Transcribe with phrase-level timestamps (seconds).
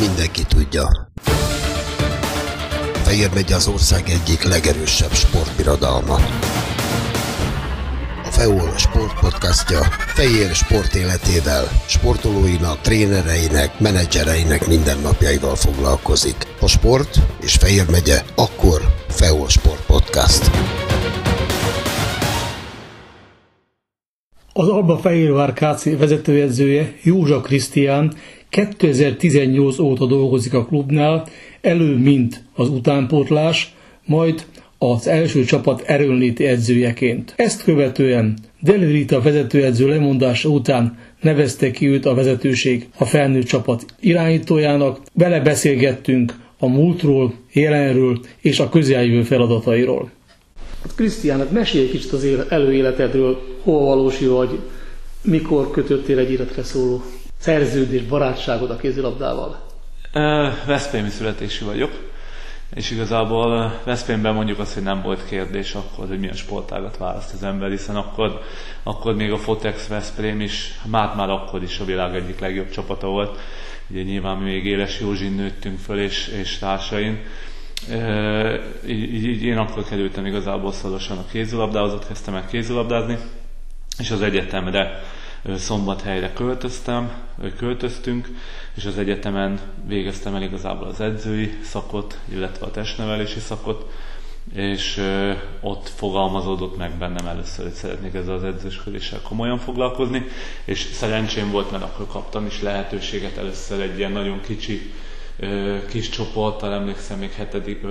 [0.00, 0.88] mindenki tudja.
[2.92, 6.14] Fejér megy az ország egyik legerősebb sportbirodalma.
[8.24, 9.80] A FEOL sportpodcastja
[10.14, 16.36] Fejér sport életével, sportolóinak, trénereinek, menedzsereinek mindennapjaival foglalkozik.
[16.60, 20.50] A sport és Fejér megye, akkor FEOL Sport Podcast.
[24.52, 28.12] Az Alba Fehérvár KC vezetőedzője Józsa Krisztián
[28.50, 31.26] 2018 óta dolgozik a klubnál,
[31.60, 33.74] elő mint az utánpótlás,
[34.06, 34.44] majd
[34.78, 37.34] az első csapat erőnléti edzőjeként.
[37.36, 43.84] Ezt követően Deli Rita vezetőedző lemondása után nevezte ki őt a vezetőség a felnőtt csapat
[44.00, 50.10] irányítójának, vele beszélgettünk a múltról, jelenről és a közeljövő feladatairól.
[50.96, 54.58] Krisztiának mesélj egy kicsit az előéletedről, hol valósi vagy,
[55.22, 57.02] mikor kötöttél egy életre szóló
[57.40, 59.66] szerződés, barátságot a kézilabdával?
[60.66, 61.90] Veszprémi születésű vagyok,
[62.74, 67.42] és igazából Veszprémben mondjuk azt, hogy nem volt kérdés akkor, hogy milyen sportágat választ az
[67.42, 68.40] ember, hiszen akkor,
[68.82, 73.06] akkor még a Fotex Veszprém is, már már akkor is a világ egyik legjobb csapata
[73.06, 73.38] volt.
[73.90, 77.18] Ugye nyilván mi még Éles Józsin nőttünk föl, és, és társain.
[78.86, 83.18] Így, így, én akkor kerültem igazából szorosan a kézilabdához, ott kezdtem el kézilabdázni,
[83.98, 85.02] és az egyetemre
[85.56, 87.12] Szombathelyre költöztem,
[87.56, 88.28] költöztünk,
[88.74, 93.90] és az egyetemen végeztem el igazából az edzői szakot, illetve a testnevelési szakot,
[94.54, 95.02] és
[95.60, 100.26] ott fogalmazódott meg bennem először, hogy szeretnék ezzel az edzősködéssel komolyan foglalkozni,
[100.64, 104.92] és szerencsém volt, mert akkor kaptam is lehetőséget először egy ilyen nagyon kicsi
[105.88, 107.82] kis csoporttal, emlékszem még hetedik,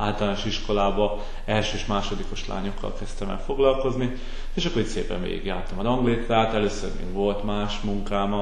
[0.00, 4.12] általános iskolába első és másodikos lányokkal kezdtem el foglalkozni,
[4.54, 8.32] és akkor itt szépen végigjártam a ranglétrát, először még volt más munkám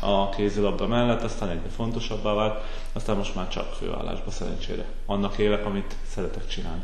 [0.00, 4.84] a kézilabda mellett, aztán egyre fontosabbá vált, aztán most már csak főállásba szerencsére.
[5.06, 6.82] Annak élek, amit szeretek csinálni.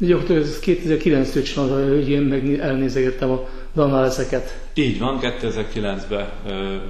[0.00, 4.68] Ugye akkor ez 2009-től csinálta, hogy én meg elnézegettem a danáleszeket.
[4.74, 6.28] Így van, 2009-ben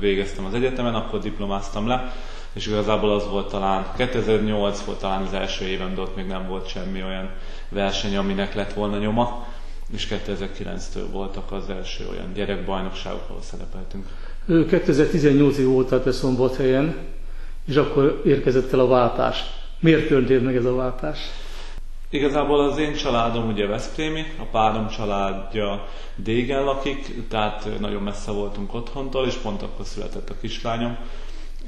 [0.00, 2.12] végeztem az egyetemen, akkor diplomáztam le,
[2.52, 6.48] és igazából az volt talán, 2008 volt talán az első évem, de ott még nem
[6.48, 7.30] volt semmi olyan
[7.68, 9.46] verseny, aminek lett volna nyoma,
[9.92, 14.06] és 2009-től voltak az első olyan gyerekbajnokságok, ahol szerepeltünk.
[14.48, 16.96] 2018-ig voltál te Szombathelyen,
[17.66, 19.42] és akkor érkezett el a váltás.
[19.80, 21.18] Miért történt meg ez a váltás?
[22.12, 28.74] Igazából az én családom ugye Veszprémi, a párom családja Dégen lakik, tehát nagyon messze voltunk
[28.74, 30.96] otthontól, és pont akkor született a kislányom,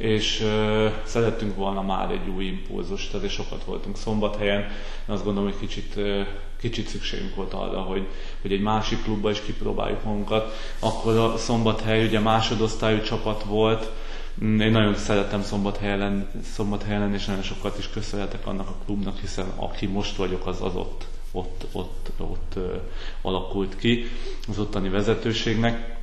[0.02, 4.66] és uh, szerettünk volna már egy új impulzust, tehát sokat voltunk szombathelyen,
[5.06, 6.26] azt gondolom, hogy kicsit, uh,
[6.60, 8.06] kicsit szükségünk volt arra, hogy,
[8.40, 10.54] hogy egy másik klubba is kipróbáljuk magunkat.
[10.78, 13.90] Akkor a szombathely ugye másodosztályú csapat volt,
[14.44, 19.46] mm, én nagyon szeretem szombathelyen, szombathelyen és nagyon sokat is köszönhetek annak a klubnak, hiszen
[19.56, 22.62] aki most vagyok, az az ott, ott, ott, ott uh,
[23.22, 24.04] alakult ki,
[24.48, 26.00] az ottani vezetőségnek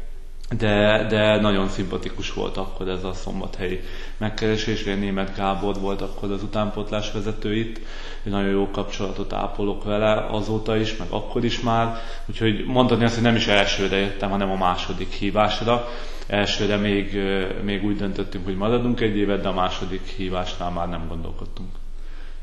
[0.57, 3.79] de, de nagyon szimpatikus volt akkor ez a szombathelyi
[4.17, 7.79] megkeresés, én német Gábor volt akkor az utánpotlás vezető itt,
[8.23, 11.95] nagyon jó kapcsolatot ápolok vele azóta is, meg akkor is már,
[12.25, 15.87] úgyhogy mondani azt, hogy nem is elsőre jöttem, hanem a második hívásra.
[16.27, 17.17] Elsőre még,
[17.63, 21.69] még úgy döntöttünk, hogy maradunk egy évet, de a második hívásnál már nem gondolkodtunk.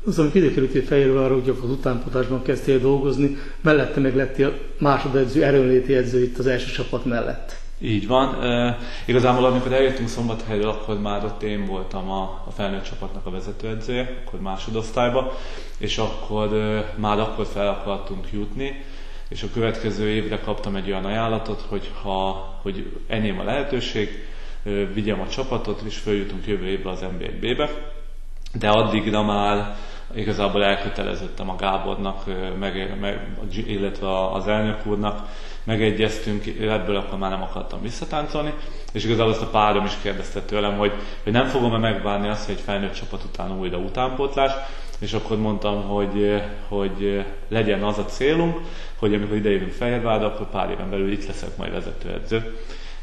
[0.05, 6.23] Azon kiderült fejről arra, hogy az utánpotásban kezdtél dolgozni, mellette meg lettél másodedző, erőnléti edző
[6.23, 7.65] itt az első csapat mellett.
[7.79, 8.43] Így van.
[8.43, 13.29] E, igazából amikor eljöttünk Szombathelyről, akkor már ott én voltam a, a felnőtt csapatnak a
[13.29, 15.33] vezetőedzője, akkor másodosztályba,
[15.77, 18.83] és akkor e, már akkor fel akartunk jutni,
[19.29, 24.27] és a következő évre kaptam egy olyan ajánlatot, hogy ha hogy enyém a lehetőség,
[24.63, 27.69] e, vigyem a csapatot, és följutunk jövő évre az NB1-be,
[28.53, 29.75] de addigra már
[30.15, 32.23] igazából elköteleződtem a Gábornak,
[32.59, 33.27] meg, meg,
[33.67, 35.27] illetve az elnök úrnak,
[35.67, 38.53] megegyeztünk, ebből akkor már nem akartam visszatáncolni,
[38.93, 40.91] és igazából azt a párom is kérdezte tőlem, hogy,
[41.23, 44.51] hogy nem fogom-e megvárni azt, hogy egy felnőtt csapat után újra utánpótlás,
[44.99, 48.59] és akkor mondtam, hogy, hogy legyen az a célunk,
[48.95, 52.55] hogy amikor idejövünk Fehérvárra, akkor pár éven belül itt leszek majd vezetőedző.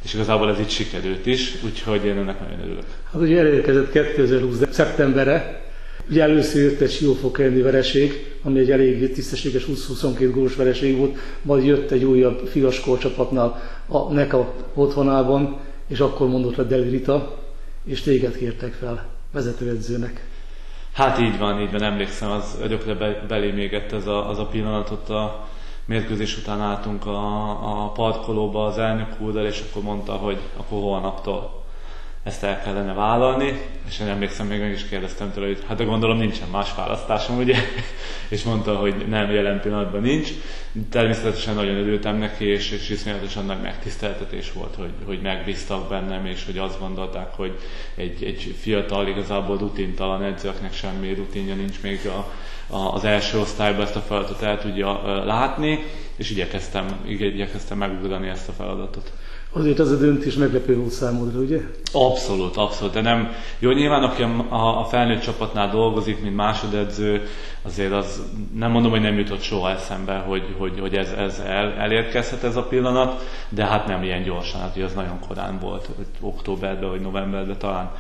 [0.05, 2.87] És igazából ez így sikerült is, úgyhogy én ennek nagyon örülök.
[3.13, 4.63] Hát ugye elérkezett 2020.
[4.71, 5.64] szeptemberre,
[6.11, 11.19] Ugye először jött egy Siófok elleni vereség, ami egy elég tisztességes 20-22 gólos vereség volt,
[11.43, 17.39] majd jött egy újabb fiaskor csapatnál a NECA otthonában, és akkor mondott le Deli Rita,
[17.85, 20.27] és téged kértek fel vezetőedzőnek.
[20.93, 24.47] Hát így van, így van, emlékszem, az örökre be, belém égett ez a, az a
[24.47, 25.49] pillanatot a
[25.85, 31.64] mérkőzés után álltunk a, a parkolóba az elnök úrral, és akkor mondta, hogy akkor holnaptól
[32.25, 35.85] ezt el kellene vállalni, és én emlékszem, még meg is kérdeztem tőle, hogy hát de
[35.85, 37.57] gondolom nincsen más választásom, ugye?
[38.29, 40.29] és mondta, hogy nem, jelen pillanatban nincs.
[40.91, 46.45] Természetesen nagyon örültem neki, és, és iszonyatosan nagy megtiszteltetés volt, hogy, hogy megbíztak bennem, és
[46.45, 47.59] hogy azt gondolták, hogy
[47.95, 52.33] egy, egy fiatal, igazából rutintalan edző, akinek semmi rutinja nincs még a,
[52.75, 55.79] a, az első osztályban ezt a feladatot el tudja látni,
[56.17, 59.13] és igyekeztem, igyekeztem megugrani ezt a feladatot.
[59.57, 61.61] Azért az a döntés meglepő volt számodra, ugye?
[61.93, 62.93] Abszolút, abszolút.
[62.93, 63.29] De nem,
[63.59, 67.23] jó, nyilván aki a, a felnőtt csapatnál dolgozik, mint másodedző,
[67.63, 68.23] azért az
[68.55, 72.57] nem mondom, hogy nem jutott soha eszembe, hogy, hogy, hogy ez, ez el, elérkezhet ez
[72.57, 77.01] a pillanat, de hát nem ilyen gyorsan, hát az nagyon korán volt, hogy októberben vagy
[77.01, 77.93] novemberben talán.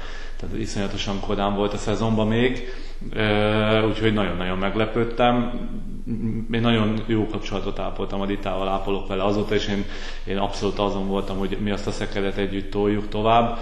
[0.44, 2.68] Tehát iszonyatosan korán volt a szezonban még,
[3.88, 5.52] úgyhogy nagyon-nagyon meglepődtem
[6.52, 9.84] én nagyon jó kapcsolatot ápoltam a Ditával, ápolok vele azóta, és én,
[10.24, 13.58] én abszolút azon voltam, hogy mi azt a szekedet együtt toljuk tovább.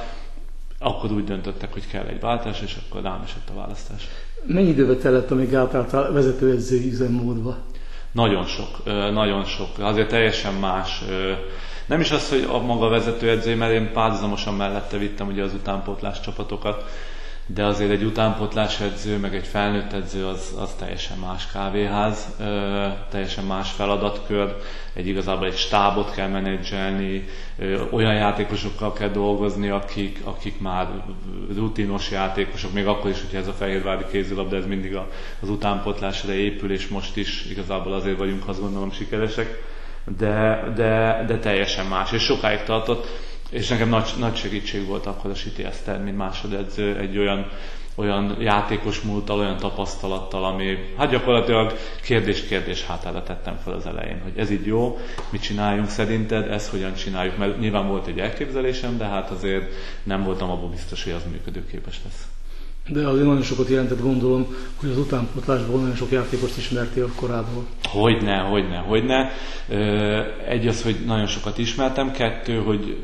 [0.79, 4.09] Akkor úgy döntöttek, hogy kell egy váltás, és akkor rám esett a választás.
[4.45, 7.57] Mennyi időbe tellett, amíg átálltál vezetőedzői üzemmódba?
[8.13, 9.69] Nagyon sok, nagyon sok.
[9.79, 11.03] Azért teljesen más.
[11.93, 16.21] Nem is az, hogy a maga vezetőedzői, mert én párhuzamosan mellette vittem ugye az utánpótlás
[16.21, 16.85] csapatokat,
[17.47, 22.87] de azért egy utánpotlás edző, meg egy felnőtt edző az, az teljesen más kávéház, ö,
[23.11, 24.57] teljesen más feladatkör,
[24.93, 27.29] egy igazából egy stábot kell menedzselni,
[27.59, 30.89] ö, olyan játékosokkal kell dolgozni, akik, akik már
[31.57, 35.09] rutinos játékosok, még akkor is, hogyha ez a fehérvári kézilabda, ez mindig a,
[35.41, 39.71] az utánpotlásra épül, és most is igazából azért vagyunk, azt gondolom, sikeresek,
[40.19, 43.07] de, de, de teljesen más, és sokáig tartott
[43.53, 47.51] és nekem nagy, nagy segítség volt akkor a Siti Eszter, mint másodedző, egy olyan,
[47.95, 54.33] olyan játékos múlttal, olyan tapasztalattal, ami hát gyakorlatilag kérdés-kérdés hátára tettem fel az elején, hogy
[54.37, 54.99] ez így jó,
[55.31, 59.73] mit csináljunk szerinted, ezt hogyan csináljuk, mert nyilván volt egy elképzelésem, de hát azért
[60.03, 62.27] nem voltam abban biztos, hogy az működőképes lesz.
[62.89, 64.47] De azért nagyon sokat jelentett gondolom,
[64.81, 67.67] hogy az utánpotlásból nagyon sok játékost ismertél korábban.
[67.83, 69.31] Hogyne, hogyne, hogyne.
[70.49, 72.97] Egy az, hogy nagyon sokat ismertem, kettő, hogy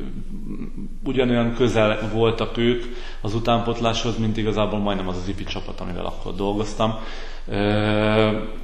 [1.05, 2.85] ugyanolyan közel voltak ők
[3.21, 6.95] az utánpotláshoz, mint igazából majdnem az az IPI csapat, amivel akkor dolgoztam.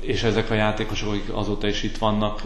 [0.00, 2.42] És ezek a játékosok, akik azóta is itt vannak,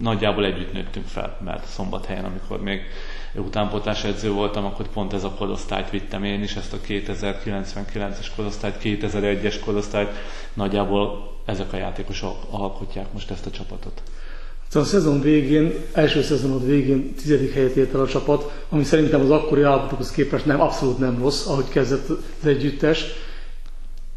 [0.00, 2.80] nagyjából együtt nőttünk fel, mert szombathelyen, amikor még
[3.40, 8.76] utánpotlás edző voltam, akkor pont ez a korosztályt vittem én is, ezt a 2099-es korosztályt,
[8.82, 10.10] 2001-es korosztályt,
[10.54, 14.02] nagyjából ezek a játékosok alkotják most ezt a csapatot.
[14.68, 19.20] Szóval a szezon végén, első szezonod végén tizedik helyet ért el a csapat, ami szerintem
[19.20, 23.04] az akkori állapotokhoz képest nem, abszolút nem rossz, ahogy kezdett az együttes,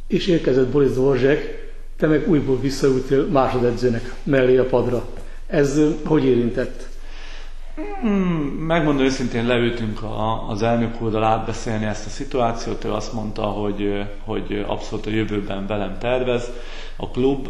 [0.07, 1.63] és érkezett Boris Dvorzsek,
[1.97, 5.05] te meg újból visszaültél másodedzőnek mellé a padra.
[5.47, 6.87] Ez hogy érintett?
[8.01, 8.34] Hmm,
[8.67, 14.03] megmondom őszintén, leültünk a, az elnök úrral átbeszélni ezt a szituációt, ő azt mondta, hogy,
[14.23, 16.51] hogy abszolút a jövőben velem tervez
[16.95, 17.47] a klub,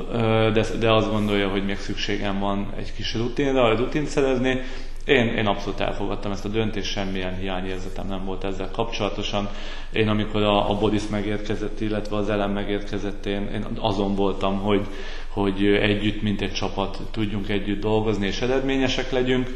[0.53, 4.61] de, de azt gondolja, hogy még szükségem van egy kis rutinra, hogy rutint szerezni.
[5.05, 9.49] Én, én abszolút elfogadtam ezt a döntést, semmilyen hiányérzetem nem volt ezzel kapcsolatosan.
[9.91, 14.87] Én amikor a, a Bodis megérkezett, illetve az elem megérkezett, én, én azon voltam, hogy,
[15.29, 19.49] hogy együtt, mint egy csapat tudjunk együtt dolgozni és eredményesek legyünk.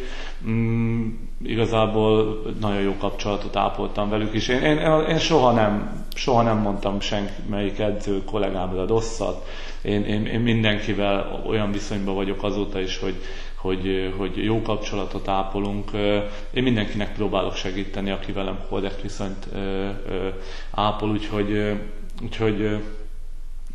[1.43, 4.47] Igazából nagyon jó kapcsolatot ápoltam velük is.
[4.47, 4.77] Én, én,
[5.09, 9.47] én soha, nem, soha nem mondtam senki, melyik edző kollégámra rosszat.
[9.81, 13.15] Én, én, én mindenkivel olyan viszonyban vagyok azóta is, hogy,
[13.55, 15.91] hogy, hogy jó kapcsolatot ápolunk.
[16.53, 19.47] Én mindenkinek próbálok segíteni, aki velem korrekt viszonyt
[20.71, 21.79] ápol, úgyhogy,
[22.23, 22.77] úgyhogy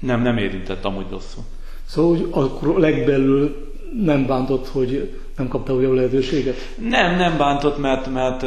[0.01, 1.43] nem, nem érintett amúgy rosszul.
[1.85, 3.74] Szóval hogy akkor legbelül
[4.05, 6.57] nem bántott, hogy nem kapta olyan lehetőséget?
[6.89, 8.43] Nem, nem bántott, mert, mert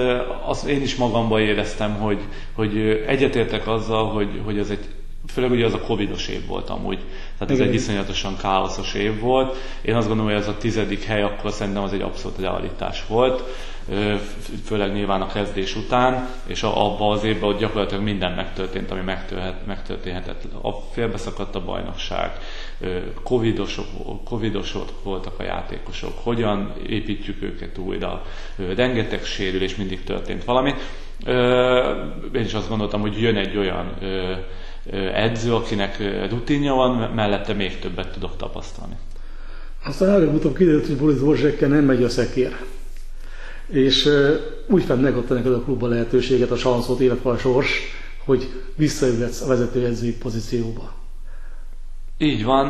[0.46, 2.20] az én is magamban éreztem, hogy,
[2.54, 2.78] hogy
[3.08, 4.86] egyetértek azzal, hogy, hogy ez egy
[5.28, 7.00] főleg ugye az a covidos év volt amúgy,
[7.38, 7.68] tehát ez Igen.
[7.68, 9.56] egy iszonyatosan káoszos év volt.
[9.82, 13.44] Én azt gondolom, hogy ez a tizedik hely akkor szerintem az egy abszolút realitás volt,
[14.66, 19.02] főleg nyilván a kezdés után, és abban az évben ott gyakorlatilag minden megtörtént, ami
[19.66, 20.44] megtörténhetett.
[20.62, 22.32] A félbeszakadt a bajnokság,
[23.24, 23.86] covidosok,
[24.24, 28.26] covidosok voltak a játékosok, hogyan építjük őket újra,
[28.76, 30.74] rengeteg sérülés, mindig történt valami.
[32.34, 33.94] Én is azt gondoltam, hogy jön egy olyan
[35.14, 35.98] edző, akinek
[36.30, 38.96] rutinja van, mellette még többet tudok tapasztalni.
[39.86, 42.56] Aztán előbb-utóbb kiderült, hogy Boris Borzsekkel nem megy a szekér.
[43.68, 44.10] És
[44.68, 47.82] úgy fent megadta neked a klubba lehetőséget, a sanszot, illetve a sors,
[48.26, 50.94] hogy visszajöhetsz a vezetőedzői pozícióba.
[52.20, 52.68] Így van.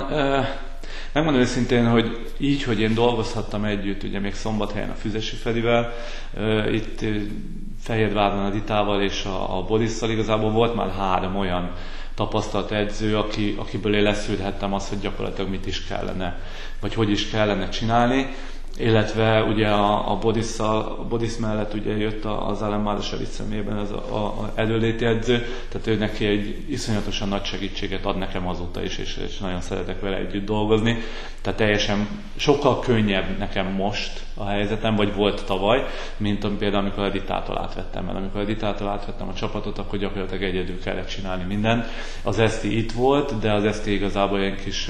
[1.11, 5.93] megmondom őszintén, hogy így, hogy én dolgozhattam együtt, ugye még szombathelyen a Füzesi Felivel,
[6.71, 7.05] itt
[7.81, 11.71] Fehérváron a Ditával és a, a Borisszal igazából volt már három olyan
[12.15, 16.39] tapasztalt edző, aki, akiből én leszűrhettem azt, hogy gyakorlatilag mit is kellene,
[16.79, 18.35] vagy hogy is kellene csinálni
[18.77, 21.07] illetve ugye a, a Bodis, a
[21.39, 26.25] mellett ugye jött az Ellen Márosevic szemében az a, a előléti edző, tehát ő neki
[26.25, 30.97] egy iszonyatosan nagy segítséget ad nekem azóta is, és, és nagyon szeretek vele együtt dolgozni.
[31.41, 35.85] Tehát teljesen sokkal könnyebb nekem most a helyzetem, vagy volt tavaly,
[36.17, 38.05] mint például amikor Editától átvettem.
[38.05, 41.85] Mert amikor Editától átvettem a csapatot, akkor gyakorlatilag egyedül kellett csinálni mindent.
[42.23, 44.89] Az Eszti itt volt, de az Eszti igazából ilyen kis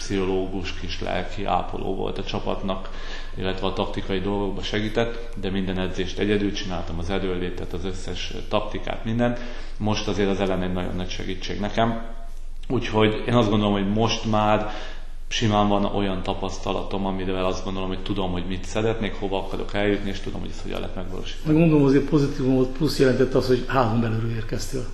[0.00, 2.90] pszichológus, kis lelki ápoló volt a csapatnak,
[3.36, 9.04] illetve a taktikai dolgokba segített, de minden edzést egyedül csináltam, az erőlétet, az összes taktikát,
[9.04, 9.40] mindent.
[9.78, 12.02] Most azért az ellen egy nagyon nagy segítség nekem.
[12.68, 14.70] Úgyhogy én azt gondolom, hogy most már
[15.28, 20.10] simán van olyan tapasztalatom, amivel azt gondolom, hogy tudom, hogy mit szeretnék, hova akarok eljutni,
[20.10, 21.52] és tudom, hogy ezt hogyan lehet megvalósítani.
[21.52, 24.86] Meg gondolom azért pozitívum volt, plusz jelentett az, hogy házon belülről érkeztél.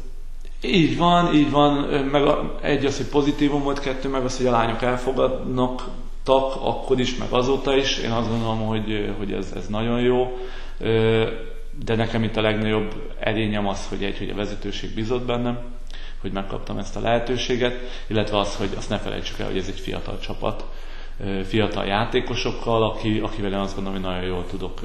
[0.66, 1.72] Így van, így van.
[1.88, 2.22] Meg
[2.60, 5.88] egy az, hogy pozitívum volt, kettő meg az, hogy a lányok elfogadnak
[6.22, 7.98] tak, akkor is, meg azóta is.
[7.98, 10.38] Én azt gondolom, hogy, hogy ez, ez nagyon jó.
[11.84, 15.58] De nekem itt a legnagyobb erényem az, hogy egy, hogy a vezetőség bizott bennem,
[16.20, 17.74] hogy megkaptam ezt a lehetőséget,
[18.06, 20.64] illetve az, hogy azt ne felejtsük el, hogy ez egy fiatal csapat,
[21.44, 24.80] fiatal játékosokkal, aki, akivel én azt gondolom, hogy nagyon jól tudok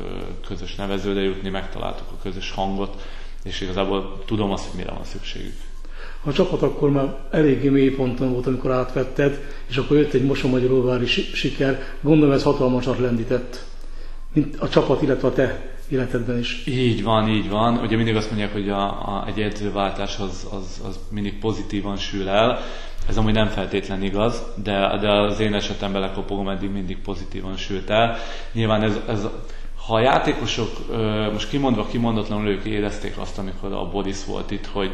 [0.47, 3.01] közös nevezőre jutni, megtaláltuk a közös hangot,
[3.43, 5.70] és igazából tudom azt, hogy mire van szükségük.
[6.23, 11.05] A csapat akkor már eléggé mély ponton volt, amikor átvetted, és akkor jött egy Mosonmagyaróvári
[11.05, 11.83] siker.
[12.01, 13.65] Gondolom ez hatalmasat lendített,
[14.33, 16.65] mint a csapat, illetve a te életedben is.
[16.67, 17.77] Így van, így van.
[17.77, 22.29] Ugye mindig azt mondják, hogy a, a, egy edzőváltás az, az, az mindig pozitívan sül
[22.29, 22.59] el.
[23.07, 27.89] Ez amúgy nem feltétlen igaz, de, de az én esetemben lekopogom eddig mindig pozitívan sült
[27.89, 28.17] el.
[28.53, 29.27] Nyilván ez, ez
[29.85, 30.69] ha a játékosok,
[31.31, 34.91] most kimondva kimondatlanul ők érezték azt, amikor a Boris volt itt, hogy,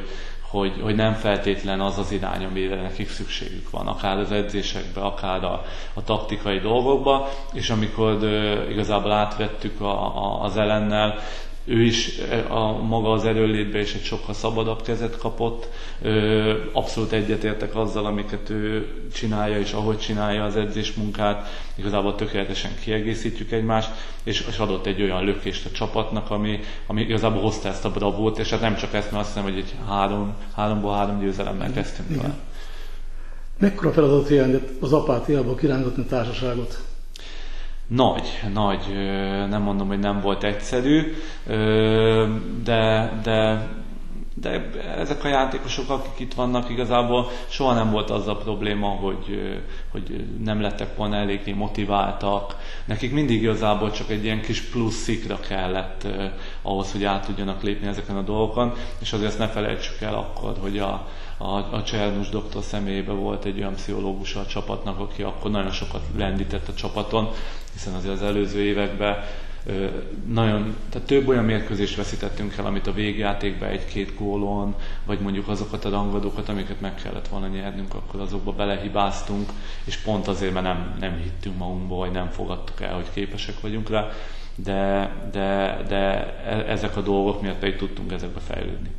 [0.49, 5.43] hogy, hogy nem feltétlen az az irány, amire nekik szükségük van, akár az edzésekbe, akár
[5.43, 5.61] a,
[5.93, 8.23] a taktikai dolgokba, és amikor
[8.69, 11.19] igazából átvettük a, a, az ellennel,
[11.67, 12.19] ő is
[12.49, 15.69] a maga az erőlétbe is egy sokkal szabadabb kezet kapott.
[16.71, 21.47] Abszolút egyetértek azzal, amiket ő csinálja és ahogy csinálja az edzés munkát.
[21.75, 23.89] Igazából tökéletesen kiegészítjük egymást,
[24.23, 28.39] és, és adott egy olyan lökést a csapatnak, ami, ami igazából hozta ezt a bravót,
[28.39, 32.09] és hát nem csak ezt, mert azt hiszem, hogy egy három, háromból három győzelemmel kezdtünk
[32.09, 32.35] Igen.
[33.59, 36.81] Mekkora feladat jelentett az apátiába kirángatni a társaságot?
[37.87, 38.93] Nagy, nagy,
[39.49, 41.13] nem mondom, hogy nem volt egyszerű,
[42.63, 43.67] de, de,
[44.33, 49.59] de ezek a játékosok, akik itt vannak, igazából soha nem volt az a probléma, hogy,
[49.91, 52.55] hogy nem lettek volna eléggé motiváltak.
[52.85, 56.07] Nekik mindig igazából csak egy ilyen kis plusz szikra kellett
[56.61, 60.53] ahhoz, hogy át tudjanak lépni ezeken a dolgokon, és azért ezt ne felejtsük el akkor,
[60.61, 65.51] hogy a, a, a Csernus doktor személyében volt egy olyan pszichológus a csapatnak, aki akkor
[65.51, 67.29] nagyon sokat lendített a csapaton,
[67.73, 69.23] hiszen azért az előző években
[70.27, 74.75] nagyon, tehát több olyan mérkőzést veszítettünk el, amit a végjátékban egy-két gólon,
[75.05, 79.49] vagy mondjuk azokat a rangadókat, amiket meg kellett volna nyernünk, akkor azokba belehibáztunk,
[79.83, 83.89] és pont azért, mert nem, nem hittünk magunkba, vagy nem fogadtuk el, hogy képesek vagyunk
[83.89, 84.09] rá,
[84.55, 88.89] de, de, de e, ezek a dolgok miatt pedig tudtunk ezekbe fejlődni.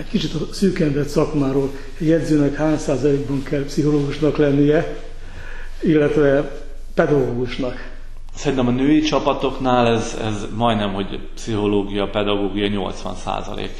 [0.00, 4.96] Egy kicsit a szűkendett szakmáról, egy edzőnek hány százalékban kell pszichológusnak lennie,
[5.82, 6.52] illetve
[6.94, 7.90] pedagógusnak?
[8.34, 13.72] Szerintem a női csapatoknál ez, ez majdnem, hogy pszichológia, pedagógia 80 százalék.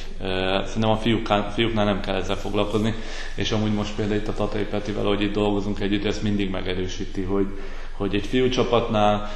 [0.65, 2.95] Szerintem a fiúknál, fiúknál nem kell ezzel foglalkozni,
[3.35, 7.23] és amúgy most például itt a Tatai Petivel, hogy itt dolgozunk együtt, ezt mindig megerősíti,
[7.23, 7.47] hogy,
[7.97, 9.31] hogy egy fiú csapatnál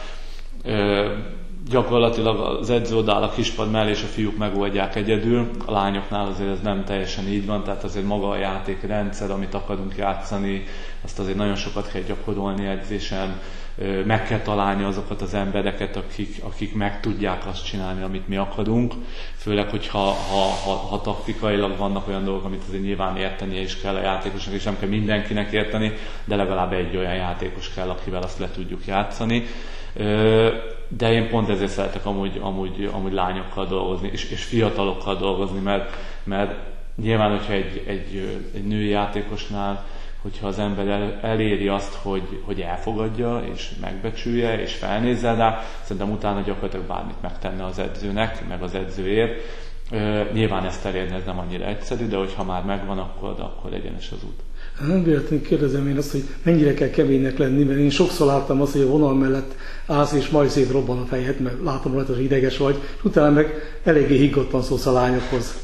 [1.68, 5.50] gyakorlatilag az edző odáll a kispad mellé, és a fiúk megoldják egyedül.
[5.66, 9.96] A lányoknál azért ez nem teljesen így van, tehát azért maga a játékrendszer, amit akarunk
[9.96, 10.64] játszani,
[11.04, 13.40] azt azért nagyon sokat kell gyakorolni edzésen,
[14.04, 18.92] meg kell találni azokat az embereket, akik, akik meg tudják azt csinálni, amit mi akarunk,
[19.36, 23.94] főleg, hogyha ha, ha, ha taktikailag vannak olyan dolgok, amit azért nyilván értenie is kell
[23.94, 25.92] a játékosnak, és nem kell mindenkinek érteni,
[26.24, 29.44] de legalább egy olyan játékos kell, akivel azt le tudjuk játszani
[30.88, 35.96] de én pont ezért szeretek amúgy, amúgy, amúgy lányokkal dolgozni, és, és fiatalokkal dolgozni, mert,
[36.24, 36.54] mert
[37.02, 39.84] nyilván, hogyha egy, egy, egy női játékosnál,
[40.22, 46.12] hogyha az ember el, eléri azt, hogy, hogy elfogadja, és megbecsülje, és felnézze rá, szerintem
[46.12, 49.40] utána gyakorlatilag bármit megtenne az edzőnek, meg az edzőért.
[50.32, 54.24] nyilván ezt elérni ez nem annyira egyszerű, de hogyha már megvan, akkor, akkor egyenes az
[54.24, 54.43] út.
[54.80, 58.72] Nem véletlenül kérdezem én azt, hogy mennyire kell keménynek lenni, mert én sokszor láttam azt,
[58.72, 59.54] hogy a vonal mellett
[59.86, 63.78] állsz, és majd szétrobban a fejed, mert látom rajta, hogy ideges vagy, és utána meg
[63.84, 65.54] eléggé higgottan szólsz a lányokhoz.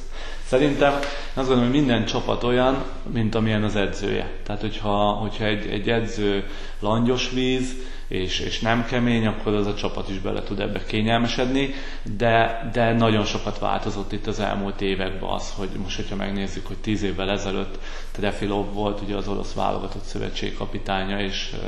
[0.47, 0.93] Szerintem
[1.35, 4.31] azt gondolom, hogy minden csapat olyan, mint amilyen az edzője.
[4.47, 6.45] Tehát, hogyha, hogyha egy, egy edző
[6.81, 7.75] langyos víz,
[8.11, 11.75] és, és nem kemény, akkor az a csapat is bele tud ebbe kényelmesedni,
[12.17, 16.77] de, de nagyon sokat változott itt az elmúlt években az, hogy most, hogyha megnézzük, hogy
[16.77, 17.79] tíz évvel ezelőtt
[18.13, 21.61] Trefilov volt ugye az orosz válogatott szövetség kapitánya, és uh,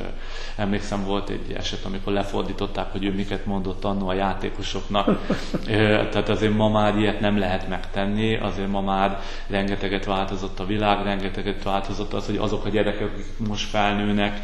[0.56, 5.26] emlékszem volt egy eset, amikor lefordították, hogy ő miket mondott annó a játékosoknak.
[6.10, 11.04] tehát azért ma már ilyet nem lehet megtenni, azért ma már rengeteget változott a világ,
[11.04, 14.40] rengeteget változott az, hogy azok a gyerekek, akik most felnőnek,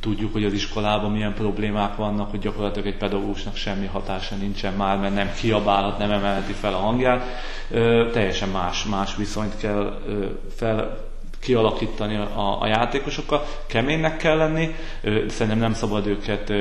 [0.00, 4.98] tudjuk, hogy az iskolában milyen problémák vannak, hogy gyakorlatilag egy pedagógusnak semmi hatása nincsen már,
[4.98, 7.24] mert nem kiabálhat, nem emelheti fel a hangját.
[7.70, 10.26] Ö, teljesen más, más viszonyt kell ö,
[10.56, 11.08] fel
[11.40, 13.44] kialakítani a, a játékosokkal.
[13.66, 16.52] Keménynek kell lenni, ö, szerintem nem szabad őket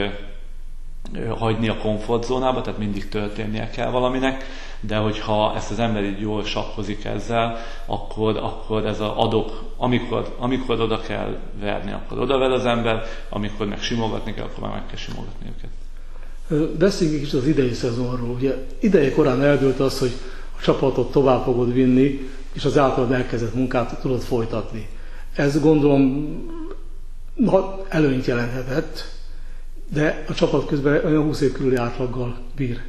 [1.38, 4.46] hagyni a komfortzónába, tehát mindig történnie kell valaminek,
[4.80, 10.36] de hogyha ezt az ember így jól sakkozik ezzel, akkor, akkor ez az adok, amikor,
[10.40, 14.86] amikor oda kell verni, akkor oda ver az ember, amikor meg simogatni kell, akkor meg
[14.86, 15.70] kell simogatni őket.
[16.78, 18.30] Beszéljünk kicsit az idei szezonról.
[18.30, 20.12] Ugye ideje korán eldőlt az, hogy
[20.58, 24.90] a csapatot tovább fogod vinni, és az általad elkezdett munkát tudod folytatni.
[25.36, 26.36] Ez gondolom
[27.90, 29.19] előnyt jelenthetett,
[29.90, 32.82] de a csapat közben olyan 20 év körüli átlaggal bír.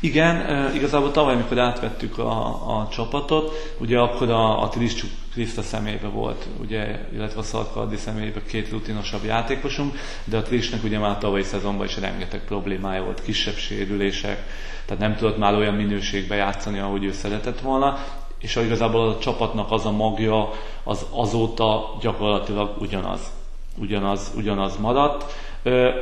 [0.00, 6.08] Igen, igazából tavaly, amikor átvettük a, a csapatot, ugye akkor a, a Triscsuk Kriszta személybe
[6.08, 11.42] volt, ugye, illetve a Szarkardi személybe két rutinosabb játékosunk, de a Trisnek ugye már tavalyi
[11.42, 14.46] szezonban is rengeteg problémája volt, kisebb sérülések,
[14.84, 17.98] tehát nem tudott már olyan minőségbe játszani, ahogy ő szeretett volna,
[18.38, 20.50] és igazából a csapatnak az a magja,
[20.82, 23.20] az azóta gyakorlatilag ugyanaz.
[23.78, 25.24] Ugyanaz, ugyanaz maradt.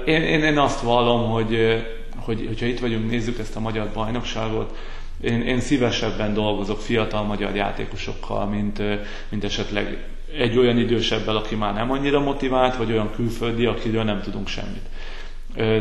[0.05, 1.83] Én, én, én azt vallom, hogy,
[2.17, 4.77] hogy hogyha itt vagyunk, nézzük ezt a magyar bajnokságot,
[5.21, 8.83] én, én szívesebben dolgozok fiatal magyar játékosokkal, mint,
[9.29, 10.05] mint esetleg
[10.39, 14.89] egy olyan idősebbel, aki már nem annyira motivált, vagy olyan külföldi, akiről nem tudunk semmit.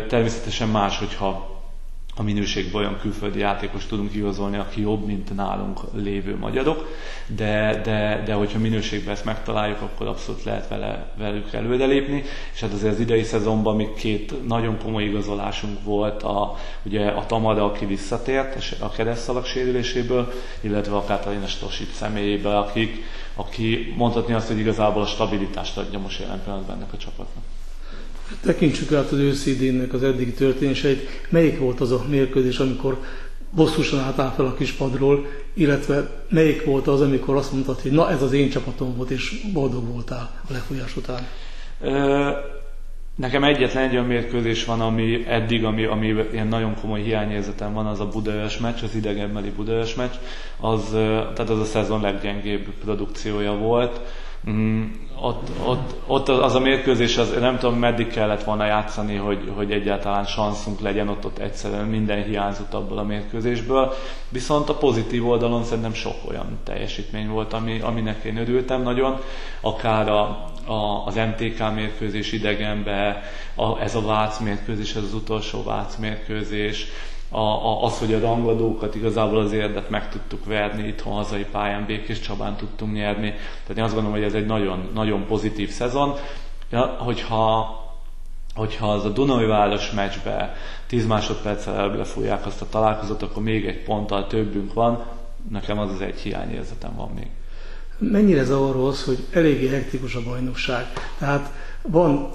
[0.08, 1.51] Természetesen más, hogyha
[2.22, 6.88] a minőségben olyan külföldi játékos tudunk igazolni, aki jobb, mint nálunk lévő magyarok,
[7.36, 12.74] de, de, de hogyha minőségben ezt megtaláljuk, akkor abszolút lehet vele, velük előrelépni, és hát
[12.74, 17.86] azért az idei szezonban még két nagyon komoly igazolásunk volt, a, ugye a Tamada, aki
[17.86, 23.04] visszatért a keresztalak sérüléséből, illetve a Katalina Stosit személyéből, akik,
[23.36, 27.44] aki mondhatni azt, hogy igazából a stabilitást adja most jelen pillanatban ennek a csapatnak.
[28.42, 31.28] Tekintsük át az őszidénnek az eddigi történéseit.
[31.30, 32.98] Melyik volt az a mérkőzés, amikor
[33.52, 38.22] bosszusan álltál fel a kispadról, illetve melyik volt az, amikor azt mondtad, hogy na ez
[38.22, 41.28] az én csapatom volt, és boldog voltál a lefolyás után?
[43.16, 47.86] Nekem egyetlen egy olyan mérkőzés van, ami eddig, ami, ami ilyen nagyon komoly hiányérzetem van,
[47.86, 50.14] az a Budaörs meccs, az idegenbeli Budaörs meccs.
[50.60, 50.90] Az,
[51.34, 54.02] tehát az a szezon leggyengébb produkciója volt.
[54.50, 54.84] Mm,
[55.22, 59.72] ott, ott, ott az a mérkőzés, az, nem tudom meddig kellett volna játszani, hogy, hogy
[59.72, 63.94] egyáltalán sanszunk legyen, ott, ott egyszerűen minden hiányzott abból a mérkőzésből.
[64.30, 69.20] Viszont a pozitív oldalon szerintem sok olyan teljesítmény volt, ami, aminek én örültem nagyon,
[69.62, 70.22] akár a,
[70.66, 73.22] a, az MTK mérkőzés idegenbe,
[73.56, 76.88] a, ez a Vác mérkőzés, ez az utolsó Vác mérkőzés,
[77.34, 81.86] a, a, az, hogy a rangadókat igazából az érdet meg tudtuk verni, itthon hazai pályán
[81.86, 83.30] Békés Csabán tudtunk nyerni.
[83.32, 86.14] Tehát én azt gondolom, hogy ez egy nagyon, nagyon pozitív szezon.
[86.72, 87.76] Ja, hogyha,
[88.56, 90.56] hogyha az a Dunai város meccsbe
[90.88, 95.04] 10 másodperccel elbefújják azt a találkozót, akkor még egy ponttal többünk van,
[95.52, 97.28] nekem az az egy hiányérzetem van még.
[97.98, 100.86] Mennyire zavaró az, hogy eléggé hektikus a bajnokság?
[101.20, 102.30] Tehát van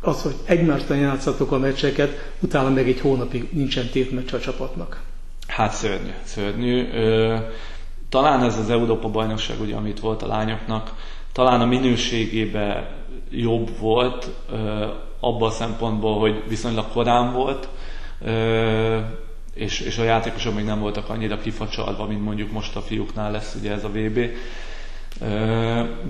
[0.00, 5.02] az, hogy egymástán játszatok a meccseket, utána meg egy hónapig nincsen tétmeccs a csapatnak.
[5.46, 6.88] Hát szörnyű, szörnyű.
[6.92, 7.36] Ö,
[8.08, 10.92] talán ez az Európa bajnokság, ugye, amit volt a lányoknak,
[11.32, 12.88] talán a minőségében
[13.30, 14.86] jobb volt, ö,
[15.20, 17.68] abban a szempontból, hogy viszonylag korán volt,
[18.20, 18.98] ö,
[19.54, 23.54] és, és a játékosok még nem voltak annyira kifacsalva, mint mondjuk most a fiúknál lesz
[23.60, 24.18] ugye ez a VB.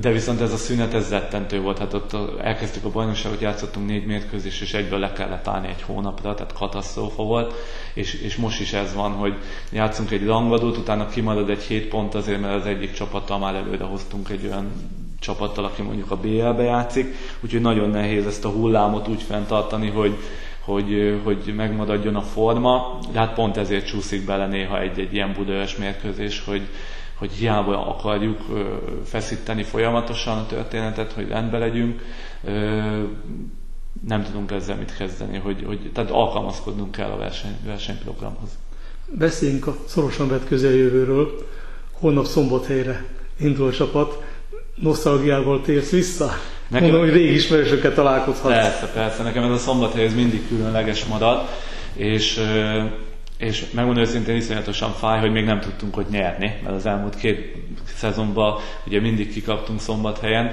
[0.01, 1.79] De viszont ez a szünet, ez rettentő volt.
[1.79, 6.35] Hát ott elkezdtük a bajnokságot, játszottunk négy mérkőzés, és egyből le kellett állni egy hónapra,
[6.35, 7.55] tehát katasztrófa volt.
[7.95, 9.35] És, és most is ez van, hogy
[9.73, 13.85] játszunk egy rangadót, utána kimarad egy hét pont azért, mert az egyik csapattal már előre
[13.85, 14.73] hoztunk egy olyan
[15.21, 20.17] csapattal, aki mondjuk a BL-be játszik, úgyhogy nagyon nehéz ezt a hullámot úgy fenntartani, hogy,
[20.61, 25.77] hogy, hogy megmaradjon a forma, de hát pont ezért csúszik bele néha egy-egy ilyen budaörs
[25.77, 26.69] mérkőzés, hogy,
[27.19, 28.41] hogy hiába akarjuk
[29.05, 32.03] feszíteni folyamatosan a történetet, hogy rendbe legyünk,
[34.07, 38.49] nem tudunk ezzel mit kezdeni, hogy, hogy tehát alkalmazkodnunk kell a verseny, versenyprogramhoz.
[39.07, 41.47] Beszéljünk a szorosan vett közeljövőről.
[41.93, 43.05] Holnap szombathelyre
[43.41, 44.23] indul a csapat.
[44.75, 46.33] Nosztalgiával térsz vissza?
[46.69, 48.55] Nekem, Mondom, hogy régi ismerősökkel találkozhatsz.
[48.55, 49.23] Persze, persze.
[49.23, 51.49] Nekem ez a szombathely ez mindig különleges marad,
[51.95, 52.41] és
[53.39, 57.57] és megmondom őszintén iszonyatosan fáj, hogy még nem tudtunk hogy nyerni, mert az elmúlt két
[57.85, 58.55] szezonban
[58.87, 60.51] ugye mindig kikaptunk szombathelyen.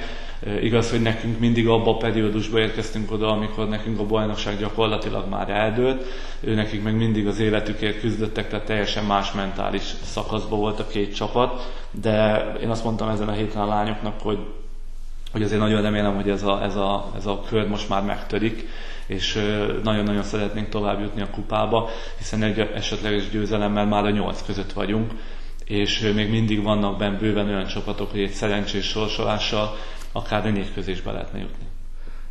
[0.61, 5.49] Igaz, hogy nekünk mindig abba a periódusba érkeztünk oda, amikor nekünk a bajnokság gyakorlatilag már
[5.49, 6.05] eldőlt,
[6.39, 11.15] ő nekik meg mindig az életükért küzdöttek, tehát teljesen más mentális szakaszban volt a két
[11.15, 14.39] csapat, de én azt mondtam ezen a héten a lányoknak, hogy
[15.31, 18.67] hogy azért nagyon remélem, hogy ez a, ez a, ez a kör most már megtörik,
[19.07, 19.33] és
[19.83, 25.11] nagyon-nagyon szeretnénk tovább jutni a kupába, hiszen egy esetleges győzelemmel már a nyolc között vagyunk,
[25.65, 29.75] és még mindig vannak benne bőven olyan csapatok, hogy egy szerencsés sorsolással
[30.11, 31.65] akár a négy közésbe lehetne jutni.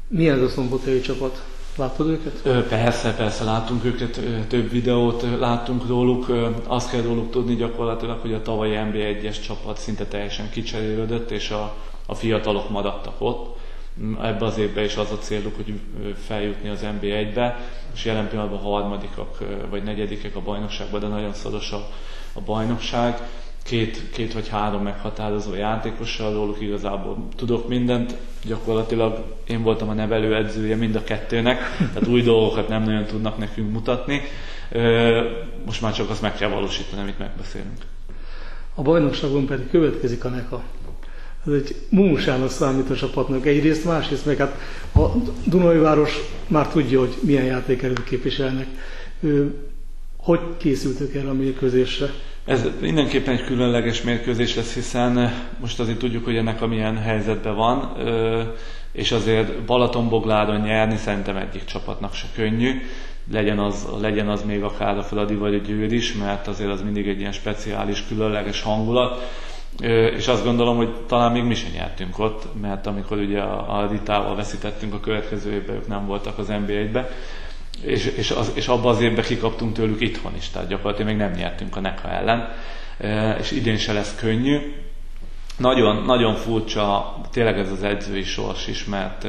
[0.09, 1.45] Milyen az a szombathelyi csapat?
[1.77, 2.67] Láttad őket?
[2.69, 6.27] Persze, persze, láttunk őket, több videót láttunk róluk.
[6.67, 11.75] Azt kell róluk tudni gyakorlatilag, hogy a tavalyi NB1-es csapat szinte teljesen kicserélődött, és a,
[12.07, 13.57] a fiatalok maradtak ott.
[14.23, 15.81] Ebbe az évben is az a céluk, hogy
[16.27, 17.57] feljutni az NB1-be,
[17.95, 19.39] és jelen pillanatban harmadikak
[19.71, 21.89] vagy negyedikek a bajnokságban, de nagyon szoros a,
[22.33, 23.21] a bajnokság.
[23.65, 28.17] Két, két vagy három meghatározó játékossal, róluk igazából tudok mindent.
[28.45, 33.39] Gyakorlatilag én voltam a nevelő edzője mind a kettőnek, tehát új dolgokat nem nagyon tudnak
[33.39, 34.21] nekünk mutatni.
[35.67, 37.79] Most már csak azt meg kell valósítani, amit megbeszélünk.
[38.75, 40.63] A bajnokságon pedig következik a NECA
[41.47, 44.59] ez egy mumusának számít a csapatnak egyrészt, másrészt meg hát
[44.95, 45.01] a
[45.45, 48.67] Dunai város már tudja, hogy milyen játékerőt képviselnek.
[50.17, 52.07] Hogy készültök erre a mérkőzésre?
[52.45, 57.55] Ez mindenképpen egy különleges mérkőzés lesz, hiszen most azért tudjuk, hogy ennek a milyen helyzetben
[57.55, 57.97] van,
[58.93, 62.71] és azért Balatonbogládon nyerni szerintem egyik csapatnak se könnyű,
[63.33, 66.83] legyen az, legyen az még akár a Fradi vagy a Győr is, mert azért az
[66.83, 69.23] mindig egy ilyen speciális, különleges hangulat
[70.17, 73.87] és azt gondolom, hogy talán még mi sem nyertünk ott, mert amikor ugye a, a
[73.91, 77.09] Ritával veszítettünk a következő évben, ők nem voltak az NBA-be,
[77.83, 81.31] és, és, az, és abban az évben kikaptunk tőlük itthon is, tehát gyakorlatilag még nem
[81.33, 82.49] nyertünk a NECA ellen,
[83.39, 84.59] és idén se lesz könnyű.
[85.57, 89.27] Nagyon, nagyon furcsa tényleg ez az edzői sors is, mert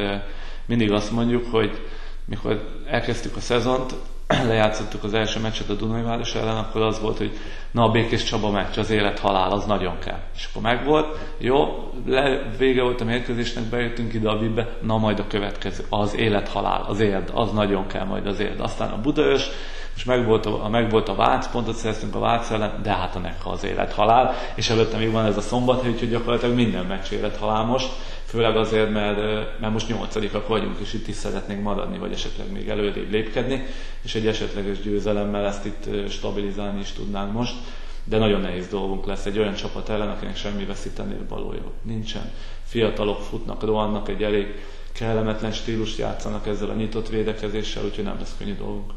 [0.66, 1.82] mindig azt mondjuk, hogy
[2.26, 3.94] mikor elkezdtük a szezont,
[4.48, 7.38] lejátszottuk az első meccset a Dunajváros ellen, akkor az volt, hogy
[7.72, 10.20] na a Békés Csaba meccs, az élet-halál, az nagyon kell.
[10.36, 15.20] És akkor megvolt, jó, le, vége volt a mérkőzésnek, bejöttünk ide a vibe, na majd
[15.20, 18.60] a következő, az élet-halál, az érd, az nagyon kell majd az érd.
[18.60, 19.50] Aztán a Budaörs,
[19.96, 23.50] és megvolt a, megvolt a Vác, pontot szereztünk a Vác ellen, de hát a Nekha
[23.50, 27.90] az élet-halál, és előtte még van ez a szombat, úgyhogy gyakorlatilag minden meccs élet-halál most
[28.26, 29.18] főleg azért, mert,
[29.60, 33.66] mert most nyolcadikak vagyunk, és itt is szeretnénk maradni, vagy esetleg még előrébb lépkedni,
[34.02, 37.56] és egy esetleges győzelemmel ezt itt stabilizálni is tudnánk most,
[38.04, 42.32] de nagyon nehéz dolgunk lesz egy olyan csapat ellen, akinek semmi veszíteni valója nincsen.
[42.64, 44.48] Fiatalok futnak, rohannak, egy elég
[44.92, 48.92] kellemetlen stílust játszanak ezzel a nyitott védekezéssel, úgyhogy nem lesz könnyű dolgunk.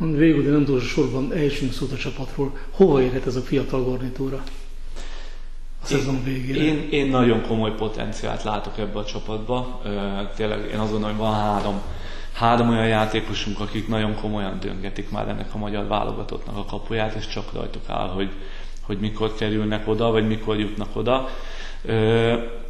[0.00, 2.56] Végül, de nem utolsó sorban ejtsünk szót a csapatról.
[2.70, 4.42] Hova érhet ez a fiatal garnitúra?
[5.82, 6.62] a szezon végére?
[6.62, 9.82] Én, én nagyon komoly potenciált látok ebbe a csapatba.
[10.36, 11.80] Tényleg én azt gondolom, hogy van három,
[12.32, 17.26] három olyan játékosunk, akik nagyon komolyan döngetik már ennek a magyar válogatottnak a kapuját, és
[17.26, 18.30] csak rajtuk áll, hogy,
[18.82, 21.28] hogy mikor kerülnek oda, vagy mikor jutnak oda.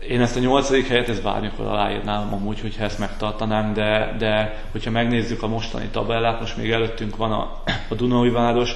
[0.09, 4.91] Én ezt a nyolcadik helyet, ez bármikor aláírnám amúgy, hogyha ezt megtartanánk, de, de hogyha
[4.91, 8.75] megnézzük a mostani tabellát, most még előttünk van a, a Dunai Város,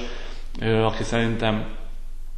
[0.85, 1.65] aki szerintem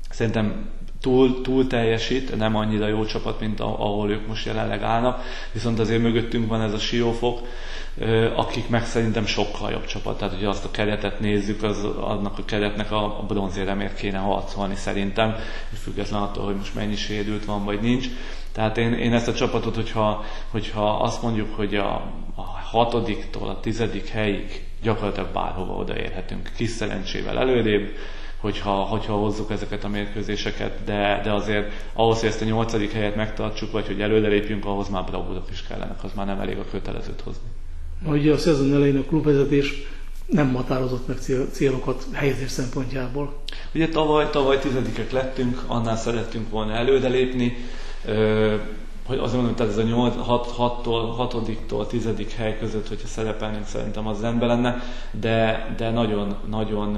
[0.10, 0.70] szerintem
[1.02, 6.02] túl, túl teljesít, nem annyira jó csapat, mint ahol ők most jelenleg állnak, viszont azért
[6.02, 7.40] mögöttünk van ez a Siófok,
[8.36, 10.18] akik meg szerintem sokkal jobb csapat.
[10.18, 14.76] Tehát, hogyha azt a keretet nézzük, az, annak a keretnek a, a bronzéremért kéne harcolni
[14.76, 15.36] szerintem,
[15.74, 18.08] független attól, hogy most mennyi sérült van, vagy nincs.
[18.52, 21.94] Tehát én, én ezt a csapatot, hogyha, hogyha azt mondjuk, hogy a,
[22.36, 27.90] a hatodiktól a tizedik helyig gyakorlatilag bárhova odaérhetünk, kis szerencsével előrébb,
[28.38, 33.15] hogyha, hogyha hozzuk ezeket a mérkőzéseket, de, de azért ahhoz, hogy ezt a nyolcadik helyet
[33.15, 37.21] megtartsuk, vagy hogy előrelépjünk, ahhoz már bravúrok is kellenek, az már nem elég a kötelezőt
[37.21, 37.47] hozni.
[38.06, 39.73] Ugye a szezon elején a klubvezetés
[40.26, 41.17] nem határozott meg
[41.52, 43.34] célokat helyezés szempontjából.
[43.73, 47.58] Ugye tavaly, tavaly tizedikek lettünk, annál szerettünk volna előrelépni,
[49.06, 52.08] hogy azt mondom, tehát ez a 6-tól, 6-tól 10.
[52.38, 56.97] hely között, hogyha szerepelnénk, szerintem az rendben lenne, de, de nagyon, nagyon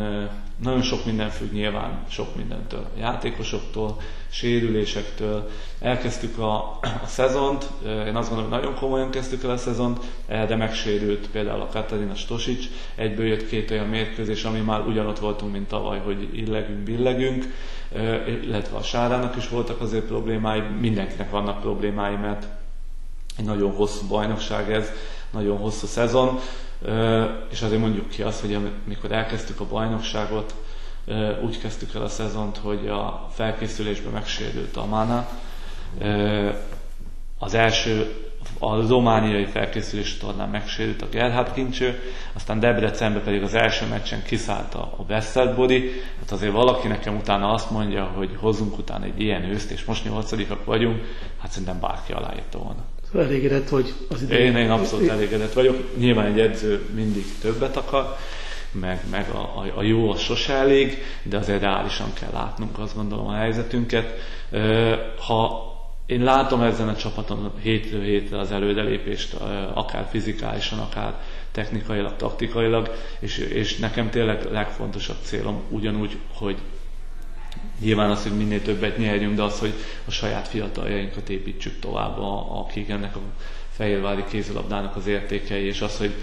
[0.62, 2.80] Nagyon sok minden függ nyilván, sok mindentől.
[2.96, 3.98] A játékosoktól,
[4.30, 5.50] sérülésektől.
[5.80, 10.56] Elkezdtük a, a szezont, én azt gondolom, hogy nagyon komolyan kezdtük el a szezont, de
[10.56, 15.68] megsérült például a Katarina Stosic, egyből jött két olyan mérkőzés, ami már ugyanott voltunk, mint
[15.68, 17.46] tavaly, hogy illegünk, billegünk,
[18.44, 22.48] illetve a Sárának is voltak azért problémái, mindenkinek vannak problémái, mert
[23.38, 24.92] egy nagyon hosszú bajnokság ez,
[25.32, 26.40] nagyon hosszú szezon,
[27.50, 28.54] és azért mondjuk ki azt, hogy
[28.86, 30.54] amikor elkezdtük a bajnokságot,
[31.42, 35.28] úgy kezdtük el a szezont, hogy a felkészülésben megsérült a Mána.
[37.38, 38.16] Az első,
[38.60, 42.00] a romániai felkészülés tornán megsérült a Gerhard Kincső,
[42.34, 45.92] aztán Debrecenben pedig az első meccsen kiszállt a Westertbody.
[46.20, 50.04] Hát azért valaki nekem utána azt mondja, hogy hozzunk utána egy ilyen őszt, és most
[50.04, 51.02] nyolcadikak vagyunk,
[51.42, 52.86] hát szerintem bárki aláírta volna.
[53.14, 54.36] Elégedett vagy az idő.
[54.38, 55.98] Én, én abszolút elégedett vagyok.
[55.98, 58.16] Nyilván egy edző mindig többet akar,
[58.72, 62.96] meg, meg a, a, a jó az sose elég, de azért reálisan kell látnunk azt
[62.96, 64.14] gondolom a helyzetünket.
[65.28, 65.68] Ha
[66.06, 69.34] én látom ezen a csapaton hétről hétre az elődelépést,
[69.74, 71.14] akár fizikálisan, akár
[71.52, 76.58] technikailag, taktikailag, és, és nekem tényleg legfontosabb célom ugyanúgy, hogy
[77.80, 79.74] Nyilván az, hogy minél többet nyerjünk, de az, hogy
[80.06, 82.18] a saját fiataljainkat építsük tovább,
[82.52, 83.20] akik ennek a
[83.72, 86.14] fehérvári kézilabdának az értékei, és az, hogy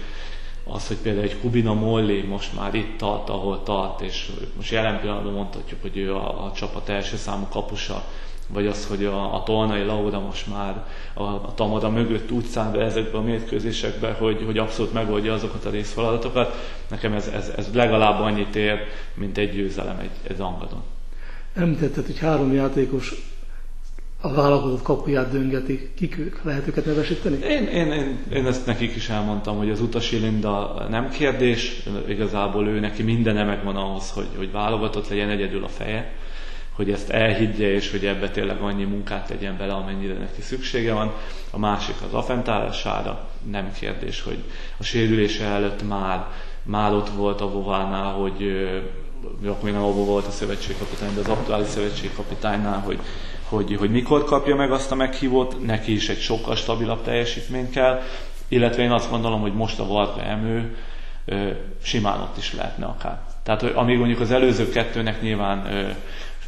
[0.63, 4.99] az, hogy például egy Kubina Molli most már itt tart, ahol tart, és most jelen
[4.99, 8.03] pillanatban mondhatjuk, hogy ő a, a csapat első számú kapusa,
[8.47, 12.71] vagy az, hogy a, a Tolnai Laura most már a, a Tamada mögött úgy száll
[12.71, 16.55] be ezekbe a mérkőzésekbe, hogy, hogy abszolút megoldja azokat a részfeladatokat.
[16.89, 18.79] Nekem ez, ez, ez legalább annyit ér,
[19.13, 20.83] mint egy győzelem egy, egy angadon.
[21.57, 23.13] Említetted, hogy három játékos
[24.21, 25.93] a válogatott kapuját döngetik.
[25.93, 26.43] Kik ők?
[26.43, 27.37] Lehet őket nevesíteni?
[27.45, 32.67] Én, én, én, én ezt nekik is elmondtam, hogy az utasi Linda nem kérdés, igazából
[32.67, 36.13] ő neki mindene megvan ahhoz, hogy, hogy válogatott legyen egyedül a feje,
[36.71, 41.11] hogy ezt elhiggye, és hogy ebbe tényleg annyi munkát tegyen bele, amennyire neki szüksége van.
[41.51, 44.43] A másik az afentálására, nem kérdés, hogy
[44.77, 46.27] a sérülése előtt már,
[46.63, 48.67] már ott volt a Vovánál, hogy
[49.45, 52.99] akkor még nem volt a szövetségkapitány, de az aktuális szövetségkapitánynál, hogy,
[53.49, 58.01] hogy, hogy mikor kapja meg azt a meghívót, neki is egy sokkal stabilabb teljesítmény kell,
[58.47, 60.75] illetve én azt gondolom, hogy most a Varga Emő
[61.81, 63.19] simán ott is lehetne akár.
[63.43, 65.67] Tehát, amíg mondjuk az előző kettőnek nyilván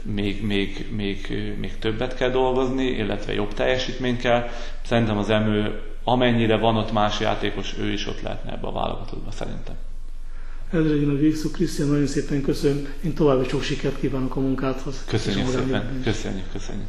[0.04, 1.28] még, még, még,
[1.60, 4.48] még többet kell dolgozni, illetve jobb teljesítmény kell,
[4.86, 9.32] szerintem az emő, amennyire van ott más játékos, ő is ott lehetne ebbe a válogatottba
[9.32, 9.76] szerintem.
[10.72, 11.50] Ez legyen a végszó.
[11.50, 12.88] Krisztián, nagyon szépen köszönöm.
[13.04, 15.04] Én további sok sikert kívánok a munkádhoz.
[15.08, 16.02] Köszönjük szépen.
[16.04, 16.88] Köszönjük, köszönjük.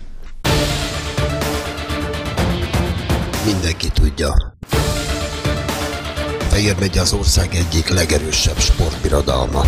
[3.45, 4.57] Mindenki tudja.
[6.39, 9.63] Fehér megy az ország egyik legerősebb sportbirodalma.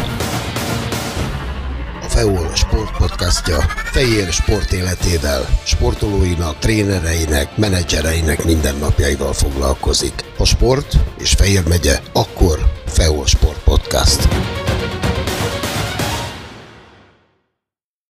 [2.14, 3.59] FEOL sportpodcastja
[3.92, 10.25] Fehér sport életével, sportolóinak, trénereinek, menedzsereinek mindennapjaival foglalkozik.
[10.38, 14.29] A sport és Fehér megye, akkor FEOL Sport Podcast.